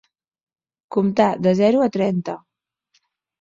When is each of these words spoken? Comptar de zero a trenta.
Comptar 0.95 1.27
de 1.47 1.53
zero 1.59 1.83
a 1.87 1.89
trenta. 1.99 2.35